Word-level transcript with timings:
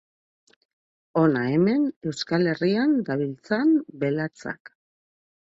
Hona 1.21 1.43
hemen 1.47 1.83
Euskal 2.13 2.49
Herrian 2.55 2.97
dabiltzan 3.11 3.77
belatzak. 4.07 4.75